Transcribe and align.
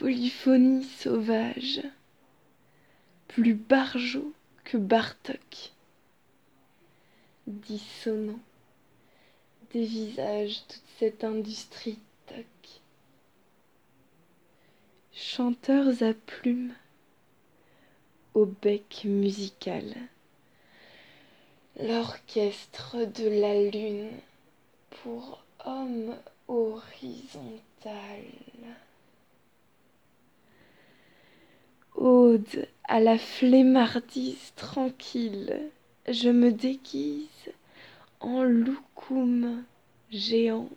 polyphonie 0.00 0.84
sauvage, 0.84 1.82
plus 3.28 3.52
barjot 3.52 4.32
que 4.64 4.78
Bartok, 4.78 5.74
dissonant, 7.46 8.40
dévisage 9.74 10.62
toute 10.66 10.82
cette 10.98 11.22
industrie 11.22 11.98
toc. 12.26 12.46
Chanteurs 15.12 16.02
à 16.02 16.14
plumes, 16.14 16.72
au 18.32 18.46
bec 18.46 19.02
musical, 19.04 19.84
l'orchestre 21.78 23.04
de 23.04 23.28
la 23.28 23.70
lune 23.70 24.08
pour 25.02 25.44
homme 25.66 26.16
horizontal. 26.48 28.24
À 32.84 33.00
la 33.00 33.18
flemmardise 33.18 34.52
tranquille, 34.54 35.68
je 36.08 36.28
me 36.28 36.52
déguise 36.52 37.26
en 38.20 38.44
loukoum 38.44 39.64
géant 40.12 40.68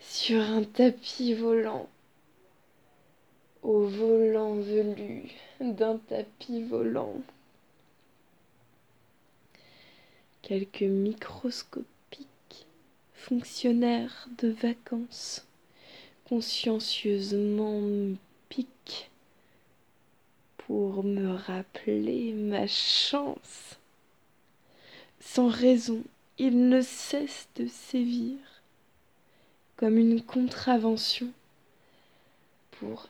sur 0.00 0.40
un 0.40 0.62
tapis 0.62 1.34
volant, 1.34 1.90
au 3.62 3.82
volant 3.82 4.54
velu 4.54 5.30
d'un 5.60 5.98
tapis 5.98 6.62
volant. 6.62 7.20
Quelques 10.40 10.82
microscopiques 10.82 12.66
fonctionnaires 13.12 14.28
de 14.38 14.48
vacances 14.48 15.46
consciencieusement 16.24 17.82
piquent 18.48 19.10
pour 20.66 21.04
me 21.04 21.32
rappeler 21.32 22.32
ma 22.32 22.66
chance. 22.66 23.78
Sans 25.20 25.46
raison, 25.46 26.02
il 26.38 26.68
ne 26.68 26.80
cesse 26.80 27.48
de 27.54 27.68
sévir 27.68 28.36
comme 29.76 29.96
une 29.96 30.20
contravention 30.20 31.28
pour 32.72 33.08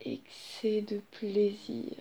excès 0.00 0.80
de 0.80 1.00
plaisir. 1.12 1.94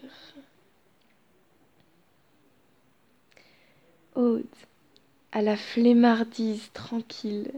Ode 4.15 4.45
à 5.31 5.43
la 5.43 5.57
flemmardise 5.57 6.71
tranquille, 6.73 7.51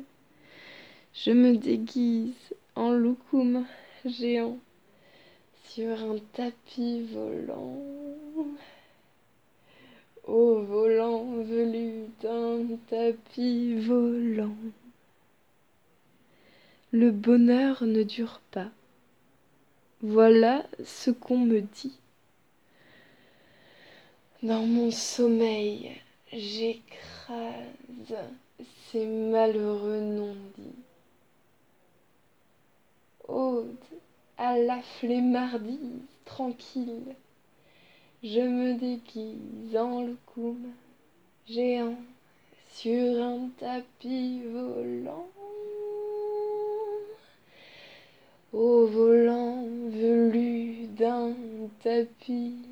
je 1.13 1.31
me 1.31 1.55
déguise 1.55 2.33
en 2.75 2.91
loukoum 2.91 3.65
géant 4.03 4.59
sur 5.73 6.03
un 6.03 6.17
tapis 6.33 7.01
volant. 7.01 7.81
Au 10.25 10.61
volant 10.61 11.25
velu 11.41 12.05
d'un 12.21 12.77
tapis 12.87 13.79
volant. 13.79 14.55
Le 16.91 17.09
bonheur 17.09 17.85
ne 17.85 18.03
dure 18.03 18.39
pas. 18.51 18.69
Voilà 20.01 20.63
ce 20.83 21.09
qu'on 21.09 21.39
me 21.39 21.61
dit. 21.61 21.97
Dans 24.43 24.67
mon 24.67 24.91
sommeil, 24.91 25.99
j'écrase 26.31 26.83
ces 28.91 29.07
malheureux 29.07 30.01
non-dits. 30.01 30.83
À 34.37 34.57
la 34.57 34.81
flemmardise 34.99 36.01
tranquille, 36.25 37.15
je 38.23 38.39
me 38.39 38.73
déguise 38.79 39.75
en 39.77 40.05
loukoum 40.05 40.71
géant 41.47 41.97
sur 42.69 43.21
un 43.21 43.49
tapis 43.59 44.41
volant. 44.45 45.27
Au 48.51 48.85
volant 48.85 49.65
velu 49.89 50.87
d'un 50.87 51.33
tapis. 51.83 52.62